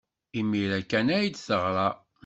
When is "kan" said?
0.89-1.07